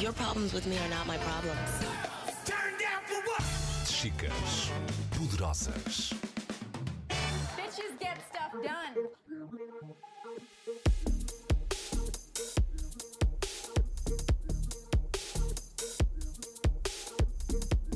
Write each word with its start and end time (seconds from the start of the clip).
Your 0.00 0.12
problems 0.12 0.52
with 0.52 0.66
me 0.66 0.76
are 0.78 0.88
not 0.88 1.06
my 1.06 1.16
problems. 1.18 1.70
Chicas 3.86 4.70
poderosas. 5.16 6.12
Bitches 7.56 7.98
get 8.00 8.18
stuff 8.28 8.52
done. 8.62 9.08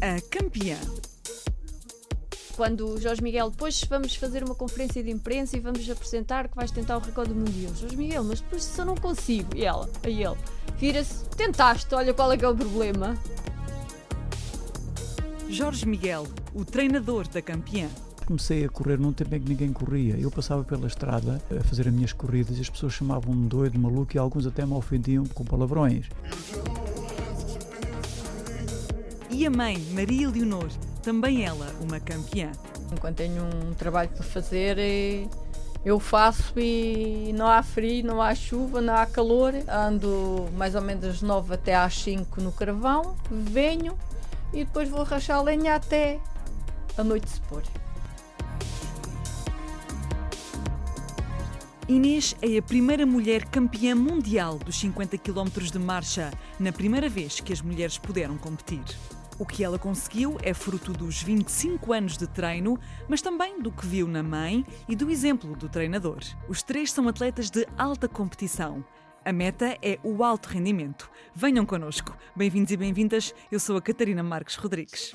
A 0.00 0.20
campeã. 0.30 0.78
Quando 2.56 2.88
o 2.88 3.00
Jorge 3.00 3.22
Miguel, 3.22 3.50
depois 3.50 3.80
vamos 3.84 4.16
fazer 4.16 4.42
uma 4.44 4.54
conferência 4.54 5.02
de 5.02 5.10
imprensa 5.10 5.56
e 5.56 5.60
vamos 5.60 5.88
apresentar 5.90 6.48
que 6.48 6.56
vais 6.56 6.70
tentar 6.70 6.96
o 6.96 7.00
recorde 7.00 7.34
mundial. 7.34 7.74
Jorge 7.74 7.96
Miguel, 7.96 8.24
mas 8.24 8.40
depois 8.40 8.64
se 8.64 8.80
eu 8.80 8.84
não 8.84 8.96
consigo. 8.96 9.56
E 9.56 9.64
ela, 9.64 9.88
aí 10.02 10.24
ele, 10.24 10.36
vira-se, 10.78 11.24
tentaste, 11.30 11.94
olha 11.94 12.14
qual 12.14 12.32
é 12.32 12.36
que 12.36 12.44
é 12.44 12.48
o 12.48 12.54
problema. 12.56 13.16
Jorge 15.48 15.86
Miguel, 15.86 16.26
o 16.54 16.64
treinador 16.64 17.26
da 17.28 17.42
campeã. 17.42 17.88
Comecei 18.26 18.64
a 18.64 18.68
correr 18.68 18.98
num 18.98 19.12
tempo 19.12 19.34
em 19.34 19.40
que 19.40 19.48
ninguém 19.48 19.72
corria. 19.72 20.16
Eu 20.18 20.30
passava 20.30 20.62
pela 20.62 20.86
estrada 20.86 21.42
a 21.50 21.64
fazer 21.64 21.88
as 21.88 21.94
minhas 21.94 22.12
corridas 22.12 22.58
e 22.58 22.60
as 22.60 22.68
pessoas 22.68 22.92
chamavam-me 22.92 23.48
doido, 23.48 23.78
maluco 23.78 24.14
e 24.14 24.18
alguns 24.18 24.46
até 24.46 24.66
me 24.66 24.74
ofendiam 24.74 25.24
com 25.26 25.44
palavrões. 25.44 26.06
E 29.30 29.46
a 29.46 29.50
mãe, 29.50 29.78
Maria 29.92 30.28
Leonor, 30.28 30.68
também 31.02 31.44
ela 31.44 31.74
uma 31.80 31.98
campeã. 31.98 32.52
Quando 33.00 33.16
tenho 33.16 33.42
um 33.44 33.72
trabalho 33.72 34.10
para 34.10 34.24
fazer, 34.24 34.78
eh, 34.78 35.26
eu 35.88 35.98
faço 35.98 36.52
e 36.58 37.32
não 37.34 37.46
há 37.46 37.62
frio, 37.62 38.04
não 38.04 38.20
há 38.20 38.34
chuva, 38.34 38.78
não 38.78 38.94
há 38.94 39.06
calor. 39.06 39.54
Ando 39.66 40.46
mais 40.54 40.74
ou 40.74 40.82
menos 40.82 41.02
das 41.02 41.22
9 41.22 41.54
até 41.54 41.74
às 41.74 41.94
5 42.02 42.42
no 42.42 42.52
carvão, 42.52 43.16
venho 43.30 43.96
e 44.52 44.66
depois 44.66 44.90
vou 44.90 45.02
rachar 45.02 45.38
a 45.38 45.42
lenha 45.42 45.74
até 45.74 46.20
a 46.96 47.02
noite 47.02 47.30
se 47.30 47.40
pôr. 47.40 47.62
Inês 51.88 52.36
é 52.42 52.58
a 52.58 52.62
primeira 52.62 53.06
mulher 53.06 53.46
campeã 53.46 53.94
mundial 53.94 54.58
dos 54.58 54.78
50 54.78 55.16
km 55.16 55.58
de 55.72 55.78
marcha, 55.78 56.30
na 56.60 56.70
primeira 56.70 57.08
vez 57.08 57.40
que 57.40 57.50
as 57.50 57.62
mulheres 57.62 57.96
puderam 57.96 58.36
competir. 58.36 58.84
O 59.38 59.46
que 59.46 59.62
ela 59.62 59.78
conseguiu 59.78 60.36
é 60.42 60.52
fruto 60.52 60.92
dos 60.92 61.22
25 61.22 61.92
anos 61.92 62.18
de 62.18 62.26
treino, 62.26 62.76
mas 63.06 63.22
também 63.22 63.62
do 63.62 63.70
que 63.70 63.86
viu 63.86 64.08
na 64.08 64.20
mãe 64.20 64.66
e 64.88 64.96
do 64.96 65.08
exemplo 65.08 65.54
do 65.54 65.68
treinador. 65.68 66.18
Os 66.48 66.60
três 66.60 66.90
são 66.90 67.06
atletas 67.06 67.48
de 67.48 67.64
alta 67.78 68.08
competição. 68.08 68.84
A 69.24 69.32
meta 69.32 69.78
é 69.80 69.96
o 70.02 70.24
alto 70.24 70.48
rendimento. 70.48 71.08
Venham 71.32 71.64
connosco. 71.64 72.16
Bem-vindos 72.34 72.72
e 72.72 72.76
bem-vindas. 72.76 73.32
Eu 73.52 73.60
sou 73.60 73.76
a 73.76 73.80
Catarina 73.80 74.24
Marques 74.24 74.56
Rodrigues. 74.56 75.14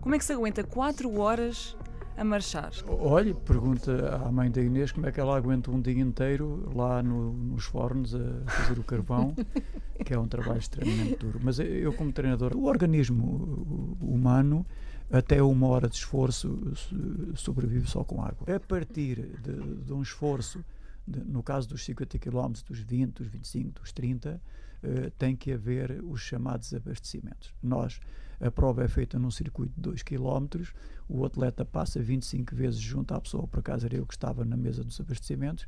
Como 0.00 0.12
é 0.12 0.18
que 0.18 0.24
se 0.24 0.32
aguenta 0.32 0.64
4 0.64 1.20
horas 1.20 1.76
a 2.20 2.24
marchar? 2.24 2.70
Olhe, 2.86 3.32
pergunta 3.34 4.16
à 4.16 4.30
mãe 4.30 4.50
da 4.50 4.60
Inês 4.60 4.92
como 4.92 5.06
é 5.06 5.12
que 5.12 5.18
ela 5.18 5.36
aguenta 5.36 5.70
um 5.70 5.80
dia 5.80 5.98
inteiro 6.00 6.70
lá 6.74 7.02
no- 7.02 7.32
nos 7.32 7.64
fornos 7.64 8.14
a 8.14 8.18
fazer 8.46 8.78
o 8.78 8.84
carvão, 8.84 9.34
que 10.04 10.12
é 10.12 10.18
um 10.18 10.28
trabalho 10.28 10.58
extremamente 10.58 11.16
duro. 11.16 11.40
Mas 11.42 11.58
eu, 11.58 11.92
como 11.94 12.12
treinador, 12.12 12.54
o 12.56 12.64
organismo 12.64 13.96
humano, 14.00 14.66
até 15.10 15.42
uma 15.42 15.66
hora 15.68 15.88
de 15.88 15.96
esforço, 15.96 16.72
so- 16.76 16.96
sobrevive 17.36 17.88
só 17.88 18.04
com 18.04 18.22
água. 18.22 18.54
A 18.54 18.60
partir 18.60 19.38
de, 19.42 19.84
de 19.84 19.92
um 19.92 20.02
esforço, 20.02 20.62
de- 21.08 21.20
no 21.24 21.42
caso 21.42 21.68
dos 21.68 21.82
50 21.84 22.18
km, 22.18 22.52
dos 22.68 22.78
20, 22.80 23.12
dos 23.14 23.26
25, 23.28 23.80
dos 23.80 23.92
30, 23.92 24.40
eh, 24.82 25.10
tem 25.18 25.36
que 25.36 25.52
haver 25.52 26.02
os 26.02 26.20
chamados 26.20 26.72
abastecimentos. 26.72 27.52
Nós, 27.62 28.00
a 28.40 28.50
prova 28.50 28.84
é 28.84 28.88
feita 28.88 29.18
num 29.18 29.30
circuito 29.30 29.74
de 29.74 29.80
2 29.80 30.02
km, 30.02 30.62
o 31.08 31.24
atleta 31.24 31.64
passa 31.64 32.00
25 32.00 32.54
vezes 32.54 32.80
junto 32.80 33.12
à 33.14 33.20
pessoa, 33.20 33.46
por 33.46 33.60
acaso 33.60 33.86
era 33.86 33.96
eu 33.96 34.06
que 34.06 34.14
estava 34.14 34.44
na 34.44 34.56
mesa 34.56 34.82
dos 34.82 35.00
abastecimentos, 35.00 35.66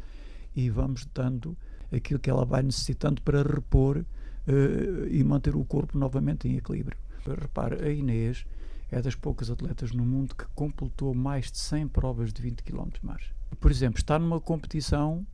e 0.54 0.70
vamos 0.70 1.06
dando 1.14 1.56
aquilo 1.90 2.20
que 2.20 2.30
ela 2.30 2.44
vai 2.44 2.62
necessitando 2.62 3.20
para 3.22 3.42
repor 3.42 4.04
eh, 4.46 5.08
e 5.10 5.22
manter 5.22 5.54
o 5.54 5.64
corpo 5.64 5.98
novamente 5.98 6.48
em 6.48 6.56
equilíbrio. 6.56 6.98
Repare, 7.26 7.84
a 7.84 7.90
Inês 7.90 8.44
é 8.90 9.00
das 9.00 9.14
poucas 9.14 9.50
atletas 9.50 9.92
no 9.92 10.04
mundo 10.04 10.34
que 10.34 10.44
completou 10.54 11.14
mais 11.14 11.50
de 11.50 11.58
100 11.58 11.88
provas 11.88 12.32
de 12.32 12.42
20 12.42 12.62
km 12.62 12.88
de 12.88 13.04
marcha. 13.04 13.32
Por 13.58 13.70
exemplo, 13.70 13.98
está 13.98 14.18
numa 14.18 14.40
competição 14.40 15.26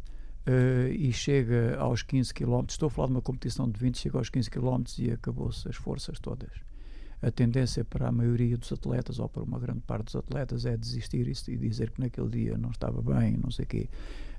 eh, 0.50 0.94
e 0.96 1.12
chega 1.12 1.76
aos 1.78 2.02
15 2.02 2.32
km, 2.32 2.64
estou 2.70 2.86
a 2.86 2.90
falar 2.90 3.08
de 3.08 3.12
uma 3.12 3.20
competição 3.20 3.70
de 3.70 3.78
20, 3.78 3.98
chega 3.98 4.16
aos 4.16 4.30
15 4.30 4.50
km 4.50 4.82
e 4.98 5.10
acabou-se 5.10 5.68
as 5.68 5.76
forças 5.76 6.18
todas. 6.18 6.50
A 7.20 7.30
tendência 7.30 7.84
para 7.84 8.08
a 8.08 8.12
maioria 8.12 8.56
dos 8.56 8.72
atletas, 8.72 9.18
ou 9.18 9.28
para 9.28 9.42
uma 9.42 9.58
grande 9.58 9.80
parte 9.80 10.06
dos 10.06 10.16
atletas, 10.16 10.64
é 10.64 10.74
desistir 10.74 11.28
e 11.28 11.56
dizer 11.58 11.90
que 11.90 12.00
naquele 12.00 12.30
dia 12.30 12.56
não 12.56 12.70
estava 12.70 13.02
bem, 13.02 13.36
não 13.36 13.50
sei 13.50 13.66
o 13.66 13.68
quê. 13.68 13.90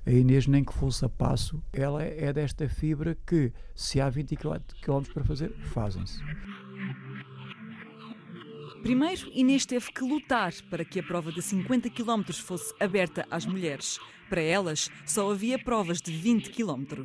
A 0.04 0.10
Inês, 0.10 0.48
nem 0.48 0.64
que 0.64 0.74
fosse 0.74 1.04
a 1.04 1.08
passo, 1.08 1.62
ela 1.72 2.02
é 2.02 2.32
desta 2.32 2.68
fibra 2.68 3.16
que, 3.24 3.52
se 3.76 4.00
há 4.00 4.10
20 4.10 4.34
km 4.34 5.02
para 5.14 5.22
fazer, 5.22 5.52
fazem-se. 5.72 6.18
Primeiro, 8.82 9.30
Inês 9.32 9.64
teve 9.64 9.92
que 9.92 10.02
lutar 10.02 10.52
para 10.70 10.84
que 10.84 10.98
a 10.98 11.02
prova 11.04 11.30
de 11.30 11.42
50 11.42 11.88
km 11.90 12.32
fosse 12.32 12.74
aberta 12.80 13.24
às 13.30 13.46
mulheres. 13.46 14.00
Para 14.30 14.40
elas, 14.40 14.88
só 15.04 15.32
havia 15.32 15.58
provas 15.58 16.00
de 16.00 16.12
20 16.12 16.50
km. 16.50 17.02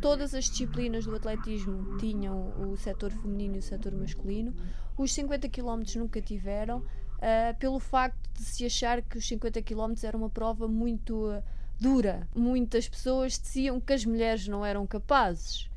Todas 0.00 0.32
as 0.32 0.44
disciplinas 0.44 1.04
do 1.04 1.16
atletismo 1.16 1.98
tinham 1.98 2.54
o 2.56 2.76
setor 2.76 3.10
feminino 3.10 3.56
e 3.56 3.58
o 3.58 3.62
setor 3.62 3.92
masculino. 3.92 4.54
Os 4.96 5.12
50 5.12 5.48
km 5.48 5.82
nunca 5.96 6.22
tiveram, 6.22 6.84
ah, 7.20 7.52
pelo 7.58 7.80
facto 7.80 8.30
de 8.34 8.44
se 8.44 8.64
achar 8.64 9.02
que 9.02 9.18
os 9.18 9.26
50 9.26 9.60
km 9.60 9.92
era 10.04 10.16
uma 10.16 10.30
prova 10.30 10.68
muito 10.68 11.26
ah, 11.30 11.42
dura. 11.80 12.28
Muitas 12.32 12.88
pessoas 12.88 13.40
diziam 13.40 13.80
que 13.80 13.92
as 13.92 14.04
mulheres 14.04 14.46
não 14.46 14.64
eram 14.64 14.86
capazes. 14.86 15.68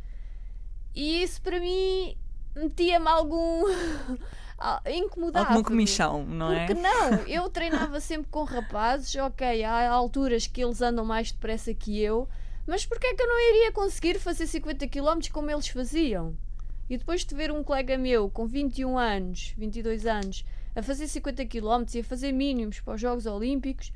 E 0.93 1.23
isso 1.23 1.41
para 1.41 1.59
mim 1.59 2.15
metia-me 2.55 3.07
algum. 3.07 3.63
ah, 4.57 4.81
incomodava. 4.87 5.47
Alguma 5.47 5.63
comichão, 5.63 6.25
não 6.25 6.51
é? 6.51 6.65
Porque 6.65 6.81
não? 6.81 7.13
Eu 7.27 7.49
treinava 7.51 7.99
sempre 7.99 8.27
com 8.31 8.43
rapazes, 8.43 9.15
ok, 9.15 9.63
há 9.63 9.89
alturas 9.89 10.47
que 10.47 10.63
eles 10.63 10.81
andam 10.81 11.03
mais 11.03 11.31
depressa 11.31 11.73
que 11.73 12.01
eu, 12.01 12.27
mas 12.65 12.85
porquê 12.85 13.07
é 13.07 13.13
que 13.13 13.21
eu 13.21 13.27
não 13.27 13.39
iria 13.49 13.71
conseguir 13.71 14.19
fazer 14.19 14.47
50 14.47 14.87
km 14.87 15.19
como 15.31 15.51
eles 15.51 15.67
faziam? 15.67 16.35
E 16.89 16.97
depois 16.97 17.25
de 17.25 17.35
ver 17.35 17.51
um 17.51 17.63
colega 17.63 17.97
meu 17.97 18.29
com 18.29 18.45
21 18.45 18.97
anos, 18.97 19.53
22 19.57 20.05
anos, 20.05 20.45
a 20.75 20.81
fazer 20.81 21.07
50 21.07 21.45
km 21.45 21.83
e 21.93 21.99
a 21.99 22.03
fazer 22.03 22.31
mínimos 22.31 22.79
para 22.79 22.95
os 22.95 23.01
Jogos 23.01 23.25
Olímpicos, 23.25 23.91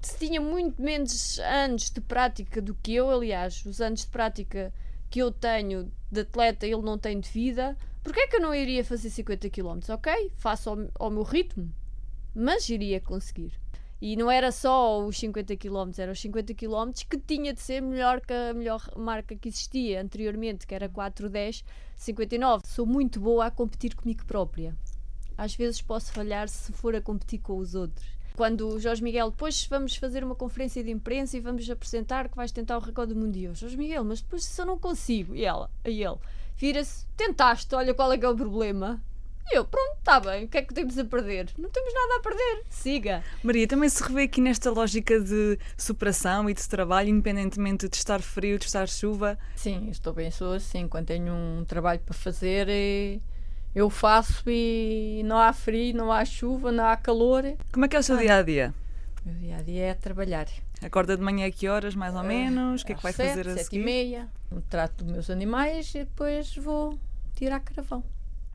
se 0.00 0.18
tinha 0.18 0.40
muito 0.40 0.80
menos 0.80 1.38
anos 1.40 1.90
de 1.90 2.00
prática 2.00 2.60
do 2.60 2.74
que 2.74 2.94
eu, 2.94 3.10
aliás, 3.10 3.64
os 3.66 3.80
anos 3.80 4.00
de 4.00 4.06
prática 4.06 4.72
que 5.10 5.18
eu 5.18 5.30
tenho 5.30 5.92
de 6.10 6.20
atleta 6.20 6.66
ele 6.66 6.80
não 6.82 6.96
tem 6.96 7.20
de 7.20 7.28
vida, 7.28 7.76
porquê 8.02 8.20
é 8.20 8.26
que 8.26 8.36
eu 8.36 8.40
não 8.40 8.54
iria 8.54 8.84
fazer 8.84 9.10
50 9.10 9.50
km? 9.50 9.78
Ok, 9.90 10.32
faço 10.36 10.70
ao, 10.70 10.78
ao 10.98 11.10
meu 11.10 11.22
ritmo, 11.22 11.72
mas 12.34 12.68
iria 12.68 13.00
conseguir. 13.00 13.52
E 14.02 14.16
não 14.16 14.30
era 14.30 14.50
só 14.50 15.04
os 15.04 15.18
50 15.18 15.56
km, 15.58 15.90
eram 15.98 16.12
os 16.12 16.20
50 16.20 16.54
km 16.54 16.90
que 17.08 17.18
tinha 17.18 17.52
de 17.52 17.60
ser 17.60 17.82
melhor 17.82 18.22
que 18.22 18.32
a 18.32 18.54
melhor 18.54 18.82
marca 18.96 19.36
que 19.36 19.50
existia 19.50 20.00
anteriormente, 20.00 20.66
que 20.66 20.74
era 20.74 20.88
410 20.88 21.62
59. 21.96 22.66
Sou 22.66 22.86
muito 22.86 23.20
boa 23.20 23.44
a 23.44 23.50
competir 23.50 23.94
comigo 23.94 24.24
própria. 24.24 24.74
Às 25.36 25.54
vezes 25.54 25.82
posso 25.82 26.12
falhar 26.12 26.48
se 26.48 26.72
for 26.72 26.96
a 26.96 27.00
competir 27.00 27.40
com 27.40 27.58
os 27.58 27.74
outros. 27.74 28.06
Quando 28.34 28.68
o 28.68 28.80
Jorge 28.80 29.02
Miguel, 29.02 29.30
depois 29.30 29.66
vamos 29.66 29.96
fazer 29.96 30.24
uma 30.24 30.34
conferência 30.34 30.82
de 30.82 30.90
imprensa 30.90 31.36
e 31.36 31.40
vamos 31.40 31.68
apresentar 31.68 32.30
que 32.30 32.36
vais 32.36 32.50
tentar 32.50 32.78
o 32.78 32.80
recorde 32.80 33.14
mundial. 33.14 33.54
Jorge 33.54 33.76
Miguel, 33.76 34.02
mas 34.02 34.22
depois 34.22 34.44
se 34.44 34.58
eu 34.62 34.64
não 34.64 34.78
consigo. 34.78 35.34
E 35.34 35.44
ela, 35.44 35.70
aí 35.84 36.02
ele, 36.02 36.16
vira-se, 36.60 37.06
tentaste, 37.16 37.74
olha 37.74 37.94
qual 37.94 38.12
é 38.12 38.18
que 38.18 38.24
é 38.24 38.28
o 38.28 38.36
problema. 38.36 39.02
E 39.50 39.56
eu, 39.56 39.64
pronto, 39.64 39.96
está 39.98 40.20
bem, 40.20 40.44
o 40.44 40.48
que 40.48 40.58
é 40.58 40.62
que 40.62 40.74
temos 40.74 40.96
a 40.98 41.04
perder? 41.04 41.48
Não 41.58 41.70
temos 41.70 41.92
nada 41.92 42.16
a 42.18 42.20
perder, 42.20 42.62
siga. 42.68 43.24
Maria, 43.42 43.66
também 43.66 43.88
se 43.88 44.00
revê 44.02 44.24
aqui 44.24 44.40
nesta 44.42 44.70
lógica 44.70 45.18
de 45.18 45.58
superação 45.76 46.48
e 46.50 46.54
de 46.54 46.68
trabalho, 46.68 47.08
independentemente 47.08 47.88
de 47.88 47.96
estar 47.96 48.20
frio, 48.20 48.58
de 48.58 48.66
estar 48.66 48.86
chuva. 48.86 49.38
Sim, 49.56 49.88
estou 49.90 50.12
bem, 50.12 50.30
sou 50.30 50.52
assim. 50.52 50.86
Quando 50.86 51.06
tenho 51.06 51.32
um 51.32 51.64
trabalho 51.64 52.00
para 52.00 52.14
fazer, 52.14 52.68
eh, 52.68 53.18
eu 53.74 53.88
faço 53.88 54.44
e 54.46 55.22
não 55.24 55.38
há 55.38 55.52
frio, 55.52 55.96
não 55.96 56.12
há 56.12 56.24
chuva, 56.24 56.70
não 56.70 56.84
há 56.84 56.96
calor. 56.96 57.42
Como 57.72 57.86
é 57.86 57.88
que 57.88 57.96
é 57.96 57.98
o 57.98 58.02
seu 58.02 58.18
dia 58.18 58.36
a 58.36 58.42
dia? 58.42 58.74
Meu 59.24 59.34
dia 59.34 59.56
a 59.58 59.62
dia 59.62 59.84
é 59.86 59.94
trabalhar. 59.94 60.46
Acorda 60.82 61.16
de 61.16 61.22
manhã 61.22 61.46
a 61.46 61.50
que 61.50 61.68
horas, 61.68 61.94
mais 61.94 62.14
ou 62.14 62.22
menos? 62.22 62.82
O 62.82 62.86
que 62.86 62.92
é 62.92 62.94
que 62.96 63.02
vai 63.02 63.12
sete, 63.12 63.28
fazer 63.28 63.48
a 63.48 63.54
sete 63.54 63.64
seguir? 63.64 63.80
e 63.80 63.84
meia. 63.84 64.28
Trato 64.68 65.04
dos 65.04 65.12
meus 65.12 65.30
animais 65.30 65.94
e 65.94 66.00
depois 66.00 66.56
vou 66.56 66.98
tirar 67.34 67.60
carvão. 67.60 68.02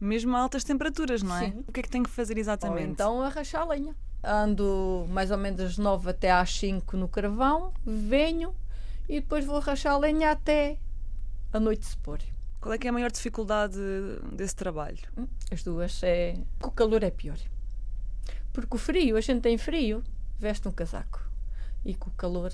Mesmo 0.02 0.36
a 0.36 0.40
altas 0.42 0.64
temperaturas, 0.64 1.22
não 1.22 1.36
é? 1.38 1.52
Sim. 1.52 1.64
O 1.68 1.72
que 1.72 1.80
é 1.80 1.84
que 1.84 1.90
tem 1.90 2.04
que 2.04 2.10
fazer 2.10 2.34
Ou 2.34 2.40
exatamente? 2.40 2.92
então 2.92 3.22
arrachar 3.22 3.62
a 3.62 3.66
lenha. 3.66 3.96
ando 4.24 5.06
mais 5.10 5.30
ou 5.32 5.38
menos 5.38 5.58
das 5.60 5.78
9 5.78 6.10
até 6.10 6.32
às 6.32 6.52
5 6.58 6.98
no 6.98 7.08
carvão, 7.08 7.72
venho 7.86 8.54
e 9.08 9.22
depois 9.22 9.46
vou 9.46 9.60
rachar 9.60 9.94
a 9.94 9.98
lenha 9.98 10.32
até 10.32 10.78
a 11.54 11.60
noite 11.60 11.86
se 11.86 11.96
pôr. 11.98 12.20
Qual 12.60 12.74
é 12.74 12.78
que 12.80 12.88
é 12.88 12.90
a 12.90 12.94
maior 12.94 13.12
dificuldade 13.12 13.78
desse 14.34 14.56
trabalho? 14.56 14.98
As 15.52 15.64
duas 15.64 16.02
é. 16.04 16.36
O 16.64 16.72
calor 16.72 17.04
é 17.04 17.12
pior. 17.12 17.38
Porque 18.52 18.76
o 18.76 18.80
frio, 18.80 19.16
a 19.16 19.22
gente 19.22 19.42
tem 19.42 19.58
frio, 19.58 20.04
veste 20.40 20.68
um 20.68 20.72
casaco. 20.72 21.24
E 21.84 21.94
com 21.94 22.10
o 22.10 22.14
calor 22.14 22.52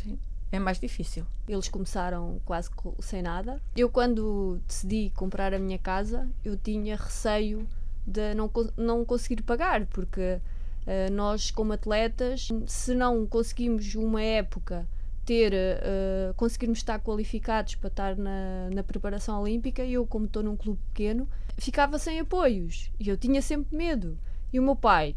é 0.51 0.59
mais 0.59 0.79
difícil. 0.79 1.25
Eles 1.47 1.69
começaram 1.69 2.41
quase 2.45 2.69
sem 2.99 3.21
nada. 3.21 3.61
Eu, 3.75 3.89
quando 3.89 4.59
decidi 4.67 5.11
comprar 5.15 5.53
a 5.53 5.59
minha 5.59 5.77
casa, 5.77 6.27
eu 6.43 6.57
tinha 6.57 6.95
receio 6.95 7.67
de 8.05 8.33
não, 8.33 8.51
não 8.75 9.05
conseguir 9.05 9.41
pagar, 9.43 9.85
porque 9.87 10.39
eh, 10.85 11.09
nós, 11.09 11.51
como 11.51 11.73
atletas, 11.73 12.49
se 12.67 12.93
não 12.93 13.25
conseguimos 13.25 13.95
uma 13.95 14.21
época 14.21 14.85
ter, 15.25 15.53
eh, 15.53 16.33
conseguirmos 16.35 16.79
estar 16.79 16.99
qualificados 16.99 17.75
para 17.75 17.87
estar 17.87 18.17
na, 18.17 18.69
na 18.73 18.83
preparação 18.83 19.41
olímpica, 19.41 19.85
eu, 19.85 20.05
como 20.05 20.25
estou 20.25 20.43
num 20.43 20.57
clube 20.57 20.79
pequeno, 20.87 21.29
ficava 21.57 21.99
sem 21.99 22.19
apoios 22.19 22.91
e 22.99 23.07
eu 23.07 23.15
tinha 23.15 23.41
sempre 23.41 23.77
medo. 23.77 24.17
E 24.51 24.59
o 24.59 24.63
meu 24.63 24.75
pai, 24.75 25.15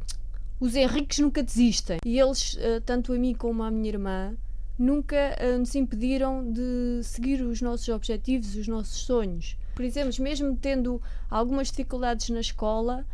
os 0.61 0.75
Henriques 0.75 1.19
nunca 1.19 1.43
desistem. 1.43 1.99
E 2.05 2.19
eles, 2.19 2.57
eh, 2.61 2.81
tanto 2.81 3.13
a 3.13 3.19
mim 3.19 3.35
como 3.35 3.63
à 3.63 3.71
minha 3.71 3.89
irmã, 3.89 4.37
nunca 4.79 5.17
eh, 5.17 5.59
nos 5.59 5.75
impediram 5.75 6.51
de 6.51 7.01
seguir 7.03 7.43
os 7.43 7.61
nossos 7.61 7.89
objetivos, 7.89 8.57
os 8.57 8.69
nossos 8.69 9.03
sonhos. 9.03 9.57
Por 9.75 9.85
exemplo, 9.85 10.13
mesmo 10.23 10.57
tendo 10.57 11.03
algumas 11.29 11.69
dificuldades 11.69 12.29
na 12.31 12.41
escola 12.41 13.05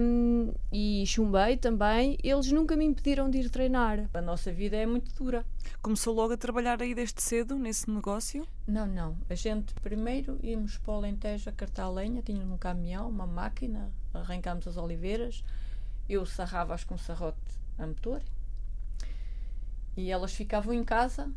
hum, 0.00 0.52
e 0.70 1.04
chumbei 1.06 1.56
também, 1.56 2.18
eles 2.22 2.52
nunca 2.52 2.76
me 2.76 2.84
impediram 2.84 3.30
de 3.30 3.38
ir 3.38 3.50
treinar. 3.50 4.08
A 4.12 4.20
nossa 4.20 4.52
vida 4.52 4.76
é 4.76 4.84
muito 4.84 5.14
dura. 5.14 5.44
Começou 5.80 6.14
logo 6.14 6.34
a 6.34 6.36
trabalhar 6.36 6.82
aí 6.82 6.94
desde 6.94 7.22
cedo, 7.22 7.58
nesse 7.58 7.90
negócio? 7.90 8.46
Não, 8.66 8.86
não. 8.86 9.16
A 9.28 9.34
gente 9.34 9.72
primeiro 9.82 10.38
íamos 10.42 10.76
para 10.76 10.92
o 10.92 10.96
Alentejo 10.96 11.48
a 11.48 11.52
cartar 11.52 11.84
a 11.84 11.90
lenha, 11.90 12.20
tínhamos 12.20 12.52
um 12.52 12.58
caminhão, 12.58 13.08
uma 13.08 13.26
máquina, 13.26 13.90
arrancámos 14.12 14.68
as 14.68 14.76
oliveiras, 14.76 15.42
eu 16.10 16.26
sarrava-as 16.26 16.82
com 16.84 16.98
serrote 16.98 17.38
a 17.78 17.86
motor 17.86 18.20
e 19.96 20.10
elas 20.10 20.32
ficavam 20.32 20.74
em 20.74 20.84
casa. 20.84 21.30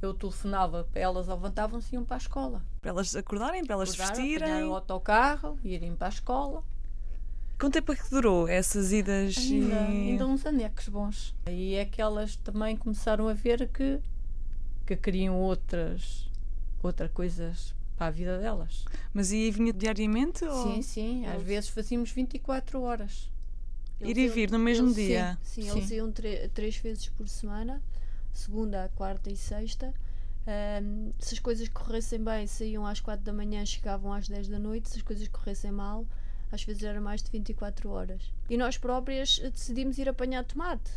Eu 0.00 0.12
telefonava 0.12 0.84
para 0.90 1.00
elas, 1.00 1.28
levantavam-se 1.28 1.92
e 1.92 1.94
iam 1.94 2.04
para 2.04 2.16
a 2.16 2.18
escola. 2.18 2.64
Para 2.80 2.90
elas 2.90 3.14
acordarem, 3.14 3.64
para 3.64 3.74
elas 3.74 3.90
Acordaram, 3.90 4.16
vestirem? 4.16 4.64
o 4.64 4.74
autocarro, 4.74 5.58
irem 5.62 5.94
para 5.94 6.08
a 6.08 6.10
escola. 6.10 6.64
Quanto 7.58 7.74
tempo 7.74 7.92
é 7.92 7.96
que 7.96 8.10
durou 8.10 8.48
essas 8.48 8.92
idas? 8.92 9.38
Ainda, 9.38 9.74
e... 9.76 10.10
ainda 10.10 10.26
uns 10.26 10.44
anecos 10.44 10.88
bons. 10.88 11.36
Aí 11.46 11.74
é 11.74 11.84
que 11.84 12.02
elas 12.02 12.34
também 12.34 12.76
começaram 12.76 13.28
a 13.28 13.32
ver 13.32 13.68
que, 13.68 14.00
que 14.84 14.96
queriam 14.96 15.38
outras, 15.38 16.28
outras 16.82 17.12
coisas 17.12 17.72
para 17.96 18.08
a 18.08 18.10
vida 18.10 18.38
delas. 18.40 18.84
Mas 19.14 19.30
e 19.30 19.48
vinha 19.52 19.72
diariamente? 19.72 20.44
Ou... 20.44 20.64
Sim, 20.64 20.82
sim. 20.82 21.26
Às 21.26 21.40
vezes 21.44 21.70
fazíamos 21.70 22.10
24 22.10 22.82
horas. 22.82 23.30
Ir 24.08 24.18
e 24.18 24.28
vir 24.28 24.50
no 24.50 24.58
mesmo 24.58 24.86
eles- 24.86 24.96
dia? 24.96 25.38
Sim, 25.42 25.62
sim, 25.62 25.70
Sim. 25.70 25.76
eles 25.78 25.90
iam 25.90 26.12
três 26.54 26.76
vezes 26.76 27.08
por 27.08 27.28
semana, 27.28 27.82
segunda, 28.32 28.90
quarta 28.94 29.30
e 29.30 29.36
sexta. 29.36 29.92
Ahm, 30.46 31.12
se 31.18 31.34
as 31.34 31.38
coisas 31.40 31.68
corressem 31.68 32.22
bem, 32.22 32.46
saíam 32.46 32.84
às 32.86 33.00
quatro 33.00 33.24
da 33.24 33.32
manhã, 33.32 33.64
chegavam 33.64 34.12
às 34.12 34.28
10 34.28 34.48
da 34.48 34.58
noite. 34.58 34.88
Se 34.90 34.96
as 34.96 35.02
coisas 35.02 35.28
corressem 35.28 35.70
mal, 35.70 36.04
às 36.50 36.64
vezes 36.64 36.82
era 36.82 37.00
mais 37.00 37.22
de 37.22 37.30
24 37.30 37.88
horas. 37.90 38.32
E 38.50 38.56
nós 38.56 38.76
próprias 38.76 39.38
decidimos 39.38 39.98
ir 39.98 40.08
apanhar 40.08 40.44
tomate. 40.44 40.90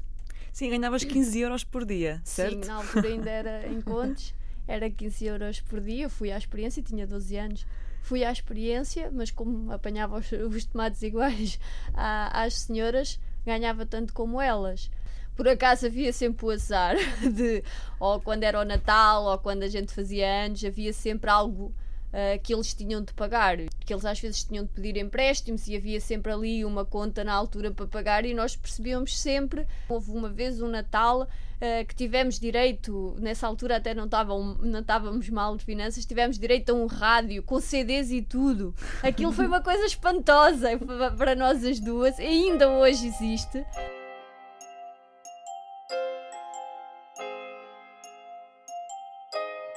Sim, 0.51 0.69
ganhavas 0.69 1.03
15 1.03 1.39
euros 1.39 1.63
por 1.63 1.85
dia, 1.85 2.21
certo? 2.23 2.63
Sim, 2.63 2.67
na 2.69 2.75
altura 2.75 3.07
ainda 3.07 3.29
era 3.29 3.67
em 3.71 3.81
contos, 3.81 4.33
era 4.67 4.89
15 4.89 5.25
euros 5.25 5.61
por 5.61 5.79
dia. 5.81 6.05
Eu 6.05 6.09
fui 6.09 6.31
à 6.31 6.37
experiência, 6.37 6.81
tinha 6.81 7.05
12 7.05 7.37
anos. 7.37 7.65
Fui 8.05 8.23
à 8.23 8.31
experiência, 8.31 9.09
mas 9.11 9.31
como 9.31 9.71
apanhava 9.71 10.17
os, 10.19 10.31
os 10.55 10.65
tomates 10.65 11.01
iguais 11.01 11.59
à- 11.93 12.43
às 12.43 12.53
senhoras, 12.53 13.19
ganhava 13.45 13.83
tanto 13.85 14.13
como 14.13 14.39
elas. 14.39 14.91
Por 15.35 15.47
acaso 15.47 15.87
havia 15.87 16.13
sempre 16.13 16.45
o 16.45 16.49
azar 16.51 16.95
de, 17.33 17.63
ou 17.99 18.21
quando 18.21 18.43
era 18.43 18.61
o 18.61 18.63
Natal, 18.63 19.23
ou 19.25 19.37
quando 19.39 19.63
a 19.63 19.67
gente 19.67 19.91
fazia 19.91 20.45
anos, 20.45 20.63
havia 20.63 20.93
sempre 20.93 21.29
algo 21.31 21.73
ah, 22.15 22.37
que 22.37 22.53
eles 22.53 22.73
tinham 22.73 23.01
de 23.01 23.13
pagar. 23.13 23.57
Que 23.85 23.93
eles 23.93 24.05
às 24.05 24.17
vezes 24.19 24.45
tinham 24.45 24.63
de 24.63 24.69
pedir 24.71 24.95
empréstimos 24.97 25.67
e 25.67 25.75
havia 25.75 25.99
sempre 25.99 26.31
ali 26.31 26.63
uma 26.63 26.85
conta 26.85 27.23
na 27.25 27.33
altura 27.33 27.71
para 27.71 27.85
pagar 27.85 28.23
e 28.25 28.33
nós 28.33 28.55
percebíamos 28.55 29.19
sempre. 29.19 29.67
Houve 29.89 30.11
uma 30.11 30.29
vez 30.29 30.61
um 30.61 30.69
Natal 30.69 31.27
ah, 31.61 31.83
que 31.85 31.93
tivemos 31.93 32.39
direito, 32.39 33.15
nessa 33.19 33.45
altura 33.47 33.75
até 33.77 33.93
não, 33.93 34.05
estavam, 34.05 34.55
não 34.61 34.79
estávamos 34.79 35.29
mal 35.29 35.57
de 35.57 35.65
finanças, 35.65 36.05
tivemos 36.05 36.39
direito 36.39 36.69
a 36.69 36.73
um 36.73 36.85
rádio 36.85 37.43
com 37.43 37.59
CDs 37.59 38.11
e 38.11 38.21
tudo. 38.21 38.73
Aquilo 39.03 39.31
foi 39.33 39.45
uma 39.47 39.61
coisa 39.61 39.85
espantosa 39.85 40.69
pa- 40.77 41.11
para 41.17 41.35
nós 41.35 41.63
as 41.65 41.79
duas, 41.79 42.17
ainda 42.19 42.69
hoje 42.69 43.07
existe. 43.07 43.65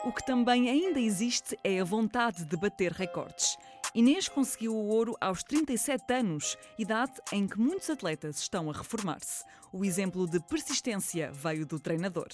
O 0.08 0.12
que 0.12 0.24
também 0.24 0.70
ainda 0.70 0.98
existe 0.98 1.54
é 1.62 1.80
a 1.80 1.84
vontade 1.84 2.42
de 2.46 2.56
bater 2.56 2.92
recordes. 2.92 3.58
Inês 3.94 4.26
conseguiu 4.26 4.74
o 4.74 4.86
ouro 4.88 5.14
aos 5.20 5.42
37 5.42 6.14
anos, 6.14 6.56
idade 6.78 7.12
em 7.30 7.46
que 7.46 7.60
muitos 7.60 7.90
atletas 7.90 8.38
estão 8.38 8.70
a 8.70 8.72
reformar-se. 8.72 9.44
O 9.70 9.84
exemplo 9.84 10.26
de 10.26 10.40
persistência 10.40 11.30
veio 11.30 11.66
do 11.66 11.78
treinador. 11.78 12.28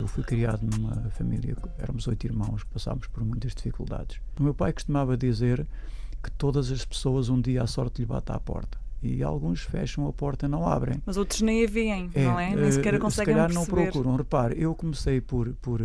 Eu 0.00 0.08
fui 0.08 0.24
criado 0.24 0.62
numa 0.62 1.10
família, 1.10 1.54
éramos 1.76 2.06
oito 2.06 2.24
irmãos, 2.24 2.64
passámos 2.64 3.06
por 3.06 3.22
muitas 3.22 3.54
dificuldades. 3.54 4.18
O 4.40 4.42
meu 4.42 4.54
pai 4.54 4.72
costumava 4.72 5.14
dizer 5.14 5.66
que 6.22 6.30
todas 6.30 6.72
as 6.72 6.86
pessoas 6.86 7.28
um 7.28 7.38
dia 7.38 7.62
a 7.62 7.66
sorte 7.66 8.00
lhe 8.00 8.06
bate 8.06 8.32
à 8.32 8.40
porta. 8.40 8.85
E 9.14 9.22
alguns 9.22 9.62
fecham 9.62 10.06
a 10.06 10.12
porta 10.12 10.48
não 10.48 10.66
abrem. 10.66 11.02
Mas 11.06 11.16
outros 11.16 11.40
nem 11.42 11.64
a 11.64 11.68
veem, 11.68 12.10
não 12.14 12.38
é? 12.38 12.54
Nem 12.54 12.66
eh, 12.66 12.72
sequer 12.72 12.94
se 12.94 13.00
conseguem 13.00 13.34
calhar 13.34 13.52
não 13.52 13.64
perceber. 13.64 13.90
procuram. 13.92 14.16
Repare, 14.16 14.60
eu 14.60 14.74
comecei 14.74 15.20
por, 15.20 15.52
por, 15.54 15.80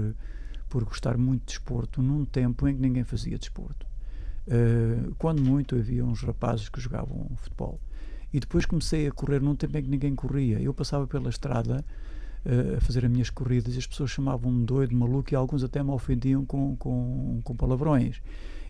por 0.69 0.83
gostar 0.83 1.17
muito 1.17 1.41
de 1.41 1.47
desporto 1.47 2.01
num 2.01 2.25
tempo 2.25 2.67
em 2.67 2.75
que 2.75 2.81
ninguém 2.81 3.03
fazia 3.03 3.37
desporto. 3.37 3.85
Eh, 4.47 5.09
quando 5.17 5.41
muito 5.41 5.75
havia 5.75 6.03
uns 6.03 6.21
rapazes 6.21 6.69
que 6.69 6.79
jogavam 6.79 7.29
futebol. 7.35 7.79
E 8.33 8.39
depois 8.39 8.65
comecei 8.65 9.07
a 9.07 9.11
correr 9.11 9.41
num 9.41 9.55
tempo 9.55 9.77
em 9.77 9.83
que 9.83 9.89
ninguém 9.89 10.15
corria. 10.15 10.59
Eu 10.59 10.73
passava 10.73 11.05
pela 11.05 11.29
estrada 11.29 11.83
eh, 12.43 12.75
a 12.77 12.81
fazer 12.81 13.05
as 13.05 13.11
minhas 13.11 13.29
corridas 13.29 13.75
e 13.75 13.77
as 13.77 13.85
pessoas 13.85 14.09
chamavam-me 14.09 14.65
doido, 14.65 14.95
maluco 14.95 15.33
e 15.33 15.35
alguns 15.35 15.63
até 15.63 15.83
me 15.83 15.91
ofendiam 15.91 16.45
com, 16.45 16.75
com, 16.77 17.39
com 17.43 17.55
palavrões. 17.55 18.21